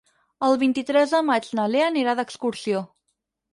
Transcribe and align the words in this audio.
El 0.45 0.55
vint-i-tres 0.63 1.13
de 1.17 1.19
maig 1.27 1.51
na 1.61 1.67
Lea 1.75 1.91
anirà 1.93 2.19
d'excursió. 2.23 2.85